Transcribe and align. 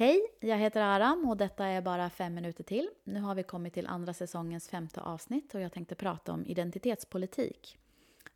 Hej, 0.00 0.20
jag 0.40 0.56
heter 0.56 0.80
Aram 0.80 1.28
och 1.28 1.36
detta 1.36 1.66
är 1.66 1.82
bara 1.82 2.10
fem 2.10 2.34
minuter 2.34 2.64
till. 2.64 2.90
Nu 3.04 3.20
har 3.20 3.34
vi 3.34 3.42
kommit 3.42 3.74
till 3.74 3.86
andra 3.86 4.14
säsongens 4.14 4.68
femte 4.68 5.00
avsnitt 5.00 5.54
och 5.54 5.60
jag 5.60 5.72
tänkte 5.72 5.94
prata 5.94 6.32
om 6.32 6.46
identitetspolitik. 6.46 7.78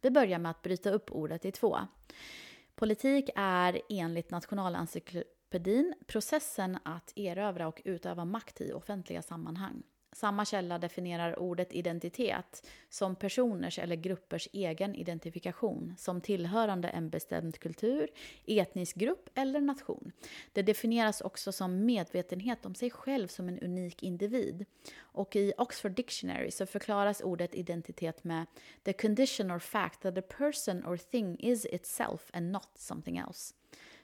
Vi 0.00 0.10
börjar 0.10 0.38
med 0.38 0.50
att 0.50 0.62
bryta 0.62 0.90
upp 0.90 1.12
ordet 1.12 1.44
i 1.44 1.52
två. 1.52 1.78
Politik 2.74 3.30
är 3.36 3.80
enligt 3.88 4.30
Nationalencyklopedin 4.30 5.94
processen 6.06 6.78
att 6.82 7.12
erövra 7.16 7.68
och 7.68 7.82
utöva 7.84 8.24
makt 8.24 8.60
i 8.60 8.72
offentliga 8.72 9.22
sammanhang. 9.22 9.82
Samma 10.12 10.44
källa 10.44 10.78
definierar 10.78 11.38
ordet 11.38 11.72
identitet 11.72 12.68
som 12.88 13.16
personers 13.16 13.78
eller 13.78 13.96
gruppers 13.96 14.48
egen 14.52 14.94
identifikation 14.94 15.94
som 15.98 16.20
tillhörande 16.20 16.88
en 16.88 17.10
bestämd 17.10 17.58
kultur, 17.58 18.10
etnisk 18.46 18.96
grupp 18.96 19.30
eller 19.34 19.60
nation. 19.60 20.12
Det 20.52 20.62
definieras 20.62 21.20
också 21.20 21.52
som 21.52 21.84
medvetenhet 21.84 22.66
om 22.66 22.74
sig 22.74 22.90
själv 22.90 23.28
som 23.28 23.48
en 23.48 23.58
unik 23.58 24.02
individ. 24.02 24.64
Och 24.98 25.36
i 25.36 25.52
Oxford 25.58 25.92
Dictionary 25.92 26.50
så 26.50 26.66
förklaras 26.66 27.20
ordet 27.20 27.54
identitet 27.54 28.24
med 28.24 28.46
the 28.84 28.92
condition 28.92 29.50
or 29.50 29.58
fact 29.58 30.00
that 30.00 30.18
a 30.18 30.22
person 30.38 30.86
or 30.86 30.96
thing 30.96 31.36
is 31.38 31.66
itself 31.66 32.30
and 32.32 32.52
not 32.52 32.70
something 32.74 33.18
else. 33.18 33.54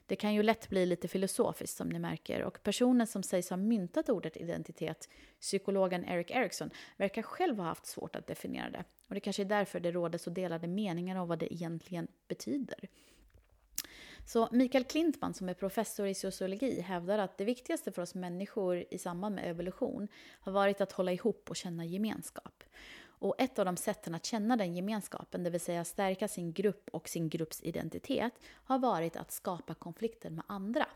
Det 0.09 0.17
kan 0.17 0.35
ju 0.35 0.43
lätt 0.43 0.69
bli 0.69 0.87
lite 0.87 1.09
filosofiskt 1.09 1.77
som 1.77 1.89
ni 1.89 1.99
märker 1.99 2.43
och 2.43 2.63
personen 2.63 3.07
som 3.07 3.23
sägs 3.23 3.51
ha 3.51 3.57
myntat 3.57 4.09
ordet 4.09 4.37
identitet, 4.37 5.09
psykologen 5.41 6.05
Eric 6.05 6.31
Erikson, 6.31 6.71
verkar 6.97 7.23
själv 7.23 7.59
ha 7.59 7.65
haft 7.65 7.87
svårt 7.87 8.17
att 8.17 8.27
definiera 8.27 8.71
det. 8.71 8.85
Och 9.09 9.15
det 9.15 9.21
kanske 9.21 9.43
är 9.43 9.45
därför 9.45 9.81
det 9.81 9.93
råder 9.93 10.19
så 10.19 10.31
delade 10.31 10.69
meningar 10.69 11.17
om 11.17 11.29
vad 11.29 11.39
det 11.39 11.55
egentligen 11.55 12.09
betyder. 12.29 12.89
Så 14.27 14.49
Mikael 14.53 14.85
Klintman 14.85 15.35
som 15.35 15.49
är 15.49 15.55
professor 15.55 16.07
i 16.07 16.15
sociologi 16.15 16.81
hävdar 16.81 17.19
att 17.19 17.39
det 17.39 17.45
viktigaste 17.45 17.93
för 17.93 18.03
oss 18.03 18.15
människor 18.15 18.85
i 18.91 18.99
samband 18.99 19.35
med 19.35 19.51
evolution 19.51 20.09
har 20.41 20.53
varit 20.53 20.81
att 20.81 20.93
hålla 20.93 21.13
ihop 21.13 21.51
och 21.51 21.57
känna 21.57 21.85
gemenskap. 21.85 22.65
Och 23.19 23.35
ett 23.39 23.59
av 23.59 23.65
de 23.65 23.77
sätten 23.77 24.15
att 24.15 24.25
känna 24.25 24.57
den 24.57 24.75
gemenskapen, 24.75 25.43
det 25.45 25.51
vill 25.51 25.61
säga 25.61 25.85
stärka 25.85 26.29
sin 26.29 26.53
grupp 26.53 26.89
och 26.93 27.09
sin 27.09 27.29
grupps 27.29 27.63
identitet, 27.63 28.33
har 28.47 28.79
varit 28.79 29.17
att 29.17 29.33
skapa 29.33 29.75
konflikter 29.75 30.31
med 30.31 30.45
andra. 30.49 30.87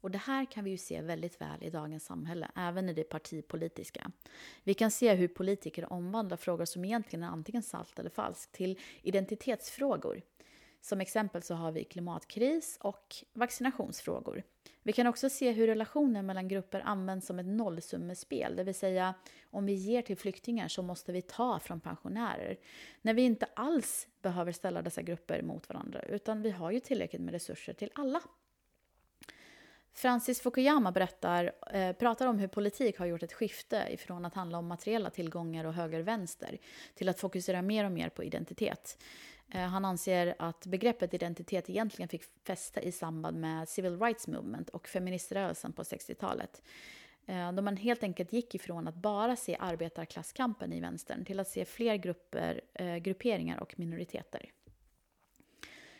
Och 0.00 0.10
det 0.10 0.18
här 0.18 0.44
kan 0.44 0.64
vi 0.64 0.70
ju 0.70 0.76
se 0.76 1.02
väldigt 1.02 1.40
väl 1.40 1.62
i 1.62 1.70
dagens 1.70 2.04
samhälle, 2.04 2.50
även 2.56 2.88
i 2.88 2.92
det 2.92 3.04
partipolitiska. 3.04 4.10
Vi 4.62 4.74
kan 4.74 4.90
se 4.90 5.14
hur 5.14 5.28
politiker 5.28 5.92
omvandlar 5.92 6.36
frågor 6.36 6.64
som 6.64 6.84
egentligen 6.84 7.22
är 7.22 7.28
antingen 7.28 7.62
salt 7.62 7.98
eller 7.98 8.10
falskt 8.10 8.52
till 8.52 8.78
identitetsfrågor. 9.02 10.22
Som 10.84 11.00
exempel 11.00 11.42
så 11.42 11.54
har 11.54 11.72
vi 11.72 11.84
klimatkris 11.84 12.78
och 12.80 13.14
vaccinationsfrågor. 13.32 14.42
Vi 14.82 14.92
kan 14.92 15.06
också 15.06 15.30
se 15.30 15.50
hur 15.50 15.66
relationen 15.66 16.26
mellan 16.26 16.48
grupper 16.48 16.80
används 16.80 17.26
som 17.26 17.38
ett 17.38 17.46
nollsummespel, 17.46 18.56
det 18.56 18.64
vill 18.64 18.74
säga 18.74 19.14
om 19.50 19.66
vi 19.66 19.72
ger 19.72 20.02
till 20.02 20.16
flyktingar 20.16 20.68
så 20.68 20.82
måste 20.82 21.12
vi 21.12 21.22
ta 21.22 21.60
från 21.60 21.80
pensionärer. 21.80 22.58
När 23.02 23.14
vi 23.14 23.22
inte 23.22 23.46
alls 23.54 24.08
behöver 24.22 24.52
ställa 24.52 24.82
dessa 24.82 25.02
grupper 25.02 25.42
mot 25.42 25.68
varandra, 25.68 26.02
utan 26.02 26.42
vi 26.42 26.50
har 26.50 26.70
ju 26.70 26.80
tillräckligt 26.80 27.22
med 27.22 27.32
resurser 27.32 27.72
till 27.72 27.90
alla. 27.94 28.20
Francis 29.92 30.40
Fukuyama 30.40 30.92
berättar, 30.92 31.52
eh, 31.72 31.92
pratar 31.92 32.26
om 32.26 32.38
hur 32.38 32.48
politik 32.48 32.98
har 32.98 33.06
gjort 33.06 33.22
ett 33.22 33.32
skifte 33.32 33.86
ifrån 33.90 34.24
att 34.24 34.34
handla 34.34 34.58
om 34.58 34.66
materiella 34.66 35.10
tillgångar 35.10 35.64
och 35.64 35.74
höger-vänster 35.74 36.58
till 36.94 37.08
att 37.08 37.20
fokusera 37.20 37.62
mer 37.62 37.84
och 37.84 37.92
mer 37.92 38.08
på 38.08 38.24
identitet. 38.24 38.98
Eh, 39.50 39.60
han 39.60 39.84
anser 39.84 40.34
att 40.38 40.66
begreppet 40.66 41.14
identitet 41.14 41.70
egentligen 41.70 42.08
fick 42.08 42.22
fäste 42.46 42.80
i 42.80 42.92
samband 42.92 43.40
med 43.40 43.68
Civil 43.68 44.00
Rights 44.00 44.28
Movement 44.28 44.68
och 44.68 44.88
feministrörelsen 44.88 45.72
på 45.72 45.82
60-talet. 45.82 46.62
Eh, 47.26 47.52
då 47.52 47.62
man 47.62 47.76
helt 47.76 48.02
enkelt 48.02 48.32
gick 48.32 48.54
ifrån 48.54 48.88
att 48.88 48.94
bara 48.94 49.36
se 49.36 49.56
arbetarklasskampen 49.60 50.72
i 50.72 50.80
vänstern 50.80 51.24
till 51.24 51.40
att 51.40 51.48
se 51.48 51.64
fler 51.64 51.96
grupper, 51.96 52.60
eh, 52.74 52.96
grupperingar 52.96 53.60
och 53.60 53.78
minoriteter. 53.78 54.50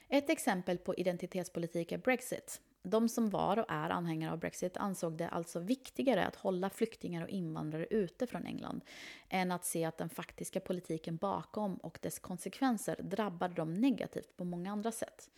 Ett 0.08 0.30
exempel 0.30 0.78
på 0.78 0.94
identitetspolitik 0.94 1.92
är 1.92 1.98
Brexit. 1.98 2.60
De 2.86 3.08
som 3.08 3.30
var 3.30 3.58
och 3.58 3.64
är 3.68 3.90
anhängare 3.90 4.32
av 4.32 4.38
Brexit 4.38 4.76
ansåg 4.76 5.16
det 5.16 5.28
alltså 5.28 5.60
viktigare 5.60 6.26
att 6.26 6.36
hålla 6.36 6.70
flyktingar 6.70 7.22
och 7.22 7.28
invandrare 7.28 7.86
ute 7.90 8.26
från 8.26 8.46
England 8.46 8.84
än 9.28 9.52
att 9.52 9.64
se 9.64 9.84
att 9.84 9.98
den 9.98 10.08
faktiska 10.08 10.60
politiken 10.60 11.16
bakom 11.16 11.76
och 11.76 11.98
dess 12.02 12.18
konsekvenser 12.18 12.96
drabbade 13.02 13.54
dem 13.54 13.74
negativt 13.74 14.36
på 14.36 14.44
många 14.44 14.72
andra 14.72 14.92
sätt. 14.92 15.30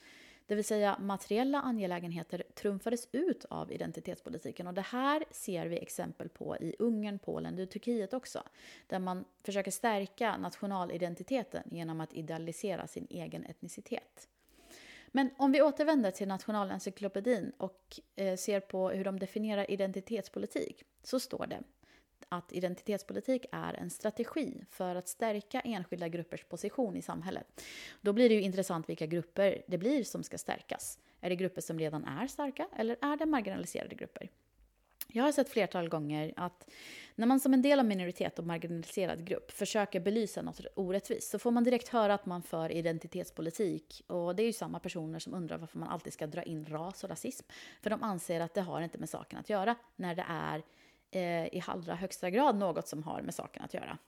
Det 0.46 0.54
vill 0.54 0.64
säga 0.64 0.98
materiella 1.00 1.60
angelägenheter 1.60 2.42
trumfades 2.54 3.08
ut 3.12 3.44
av 3.44 3.72
identitetspolitiken 3.72 4.66
och 4.66 4.74
det 4.74 4.80
här 4.80 5.24
ser 5.30 5.66
vi 5.66 5.78
exempel 5.78 6.28
på 6.28 6.56
i 6.56 6.76
Ungern, 6.78 7.18
Polen 7.18 7.62
och 7.62 7.70
Turkiet 7.70 8.14
också. 8.14 8.42
Där 8.86 8.98
man 8.98 9.24
försöker 9.42 9.70
stärka 9.70 10.36
nationalidentiteten 10.36 11.62
genom 11.70 12.00
att 12.00 12.12
idealisera 12.12 12.86
sin 12.86 13.06
egen 13.10 13.44
etnicitet. 13.44 14.28
Men 15.16 15.30
om 15.36 15.52
vi 15.52 15.62
återvänder 15.62 16.10
till 16.10 16.28
Nationalencyklopedin 16.28 17.52
och 17.56 18.00
eh, 18.16 18.36
ser 18.36 18.60
på 18.60 18.90
hur 18.90 19.04
de 19.04 19.18
definierar 19.18 19.70
identitetspolitik 19.70 20.82
så 21.02 21.20
står 21.20 21.46
det 21.46 21.62
att 22.28 22.52
identitetspolitik 22.52 23.46
är 23.52 23.74
en 23.74 23.90
strategi 23.90 24.64
för 24.70 24.94
att 24.94 25.08
stärka 25.08 25.60
enskilda 25.60 26.08
gruppers 26.08 26.44
position 26.44 26.96
i 26.96 27.02
samhället. 27.02 27.62
Då 28.00 28.12
blir 28.12 28.28
det 28.28 28.34
ju 28.34 28.40
intressant 28.40 28.88
vilka 28.88 29.06
grupper 29.06 29.62
det 29.66 29.78
blir 29.78 30.04
som 30.04 30.22
ska 30.22 30.38
stärkas. 30.38 30.98
Är 31.20 31.30
det 31.30 31.36
grupper 31.36 31.60
som 31.60 31.78
redan 31.78 32.04
är 32.04 32.26
starka 32.26 32.68
eller 32.76 32.96
är 33.00 33.16
det 33.16 33.26
marginaliserade 33.26 33.94
grupper? 33.94 34.30
Jag 35.16 35.24
har 35.24 35.32
sett 35.32 35.48
flertal 35.48 35.88
gånger 35.88 36.32
att 36.36 36.70
när 37.14 37.26
man 37.26 37.40
som 37.40 37.54
en 37.54 37.62
del 37.62 37.78
av 37.78 37.84
minoritet 37.84 38.38
och 38.38 38.46
marginaliserad 38.46 39.24
grupp 39.26 39.50
försöker 39.50 40.00
belysa 40.00 40.42
något 40.42 40.60
orättvist 40.74 41.30
så 41.30 41.38
får 41.38 41.50
man 41.50 41.64
direkt 41.64 41.88
höra 41.88 42.14
att 42.14 42.26
man 42.26 42.42
för 42.42 42.72
identitetspolitik. 42.72 44.02
Och 44.06 44.36
det 44.36 44.42
är 44.42 44.46
ju 44.46 44.52
samma 44.52 44.78
personer 44.78 45.18
som 45.18 45.34
undrar 45.34 45.58
varför 45.58 45.78
man 45.78 45.88
alltid 45.88 46.12
ska 46.12 46.26
dra 46.26 46.42
in 46.42 46.66
ras 46.66 47.04
och 47.04 47.10
rasism. 47.10 47.46
För 47.82 47.90
de 47.90 48.02
anser 48.02 48.40
att 48.40 48.54
det 48.54 48.60
har 48.60 48.80
inte 48.80 48.98
med 48.98 49.08
saken 49.08 49.38
att 49.38 49.50
göra 49.50 49.74
när 49.96 50.14
det 50.14 50.24
är 50.28 50.62
eh, 51.10 51.46
i 51.46 51.62
allra 51.66 51.94
högsta 51.94 52.30
grad 52.30 52.56
något 52.56 52.88
som 52.88 53.02
har 53.02 53.22
med 53.22 53.34
saken 53.34 53.62
att 53.62 53.74
göra. 53.74 53.98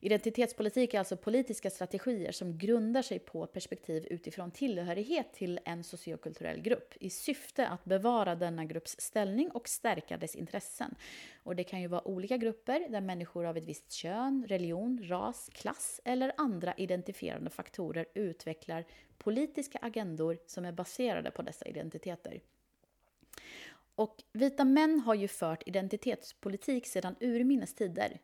Identitetspolitik 0.00 0.94
är 0.94 0.98
alltså 0.98 1.16
politiska 1.16 1.70
strategier 1.70 2.32
som 2.32 2.58
grundar 2.58 3.02
sig 3.02 3.18
på 3.18 3.46
perspektiv 3.46 4.06
utifrån 4.10 4.50
tillhörighet 4.50 5.32
till 5.32 5.60
en 5.64 5.84
sociokulturell 5.84 6.60
grupp 6.60 6.94
i 7.00 7.10
syfte 7.10 7.68
att 7.68 7.84
bevara 7.84 8.34
denna 8.34 8.64
grupps 8.64 8.96
ställning 8.98 9.50
och 9.50 9.68
stärka 9.68 10.16
dess 10.16 10.34
intressen. 10.34 10.94
Och 11.42 11.56
det 11.56 11.64
kan 11.64 11.80
ju 11.80 11.86
vara 11.86 12.08
olika 12.08 12.36
grupper 12.36 12.88
där 12.88 13.00
människor 13.00 13.46
av 13.46 13.56
ett 13.56 13.64
visst 13.64 13.92
kön, 13.92 14.44
religion, 14.48 15.00
ras, 15.08 15.50
klass 15.52 16.00
eller 16.04 16.32
andra 16.36 16.74
identifierande 16.76 17.50
faktorer 17.50 18.06
utvecklar 18.14 18.84
politiska 19.18 19.78
agendor 19.82 20.38
som 20.46 20.64
är 20.64 20.72
baserade 20.72 21.30
på 21.30 21.42
dessa 21.42 21.66
identiteter. 21.66 22.40
Och 23.94 24.22
vita 24.32 24.64
män 24.64 25.00
har 25.00 25.14
ju 25.14 25.28
fört 25.28 25.62
identitetspolitik 25.66 26.86
sedan 26.86 27.16
urminnes 27.20 27.74
tider. 27.74 28.20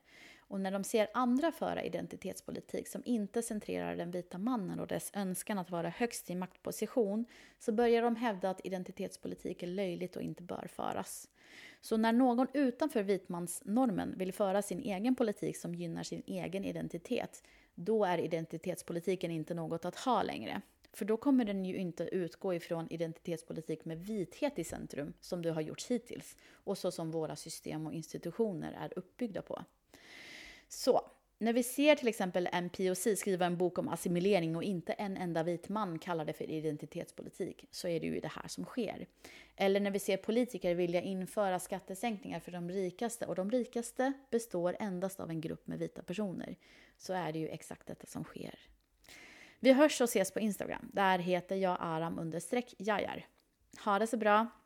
Och 0.53 0.61
när 0.61 0.71
de 0.71 0.85
ser 0.85 1.09
andra 1.15 1.53
föra 1.53 1.83
identitetspolitik 1.83 2.89
som 2.89 3.03
inte 3.05 3.43
centrerar 3.43 3.97
den 3.97 4.11
vita 4.11 4.39
mannen 4.39 4.81
och 4.81 4.87
dess 4.87 5.11
önskan 5.15 5.59
att 5.59 5.71
vara 5.71 5.89
högst 5.89 6.31
i 6.31 6.35
maktposition 6.35 7.25
så 7.59 7.73
börjar 7.73 8.03
de 8.03 8.17
hävda 8.17 8.51
att 8.51 8.67
identitetspolitik 8.67 9.63
är 9.63 9.67
löjligt 9.67 10.17
och 10.17 10.23
inte 10.23 10.43
bör 10.43 10.67
föras. 10.67 11.29
Så 11.81 11.97
när 11.97 12.13
någon 12.13 12.47
utanför 12.53 13.03
vitmansnormen 13.03 14.15
vill 14.19 14.33
föra 14.33 14.63
sin 14.63 14.81
egen 14.81 15.15
politik 15.15 15.57
som 15.57 15.75
gynnar 15.75 16.03
sin 16.03 16.23
egen 16.27 16.65
identitet, 16.65 17.43
då 17.75 18.05
är 18.05 18.19
identitetspolitiken 18.19 19.31
inte 19.31 19.55
något 19.55 19.85
att 19.85 19.97
ha 19.97 20.23
längre. 20.23 20.63
För 20.93 21.05
då 21.05 21.17
kommer 21.17 21.45
den 21.45 21.65
ju 21.65 21.77
inte 21.77 22.05
utgå 22.05 22.55
ifrån 22.55 22.87
identitetspolitik 22.91 23.85
med 23.85 23.99
vithet 23.99 24.59
i 24.59 24.65
centrum, 24.65 25.13
som 25.21 25.43
det 25.43 25.51
har 25.51 25.61
gjorts 25.61 25.91
hittills, 25.91 26.37
och 26.53 26.79
så 26.79 26.91
som 26.91 27.11
våra 27.11 27.37
system 27.37 27.87
och 27.87 27.93
institutioner 27.93 28.73
är 28.73 28.99
uppbyggda 28.99 29.43
på. 29.43 29.65
Så, 30.75 31.11
när 31.39 31.53
vi 31.53 31.63
ser 31.63 31.97
till 31.97 32.09
exempel 32.09 32.49
en 32.53 32.71
POC 32.71 33.09
skriva 33.17 33.47
en 33.47 33.57
bok 33.57 33.79
om 33.79 33.89
assimilering 33.89 34.57
och 34.57 34.63
inte 34.63 34.93
en 34.93 35.17
enda 35.17 35.43
vit 35.43 35.69
man 35.69 35.99
kallar 35.99 36.25
det 36.25 36.33
för 36.33 36.51
identitetspolitik, 36.51 37.65
så 37.71 37.89
är 37.89 38.01
det 38.01 38.07
ju 38.07 38.21
det 38.21 38.29
här 38.29 38.49
som 38.49 38.65
sker. 38.65 39.07
Eller 39.57 39.81
när 39.81 39.91
vi 39.91 39.99
ser 39.99 40.17
politiker 40.17 40.75
vilja 40.75 41.01
införa 41.01 41.59
skattesänkningar 41.59 42.41
för 42.41 42.53
de 42.53 42.71
rikaste 42.71 43.27
och 43.27 43.35
de 43.35 43.51
rikaste 43.51 44.13
består 44.31 44.77
endast 44.81 45.21
av 45.21 45.31
en 45.31 45.41
grupp 45.41 45.67
med 45.67 45.79
vita 45.79 46.03
personer, 46.03 46.57
så 46.99 47.13
är 47.13 47.33
det 47.33 47.39
ju 47.39 47.49
exakt 47.49 47.87
detta 47.87 48.07
som 48.07 48.25
sker. 48.25 48.59
Vi 49.61 49.73
hörs 49.73 50.01
och 50.01 50.09
ses 50.09 50.31
på 50.31 50.41
Instagram. 50.41 50.91
Där 50.93 51.19
heter 51.19 51.57
jag 51.57 51.77
aram 51.81 52.19
understreck 52.19 52.75
jajar. 52.79 53.27
Ha 53.85 53.99
det 53.99 54.07
så 54.07 54.17
bra! 54.17 54.62